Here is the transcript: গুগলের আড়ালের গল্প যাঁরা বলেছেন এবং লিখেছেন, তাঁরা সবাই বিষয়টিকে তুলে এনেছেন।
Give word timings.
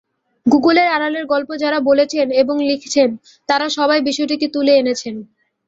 গুগলের 0.45 0.87
আড়ালের 0.87 1.25
গল্প 1.25 1.49
যাঁরা 1.55 1.79
বলেছেন 1.79 2.27
এবং 2.41 2.55
লিখেছেন, 2.69 3.09
তাঁরা 3.49 3.67
সবাই 3.77 3.99
বিষয়টিকে 4.01 4.47
তুলে 4.47 4.73
এনেছেন। 4.77 5.15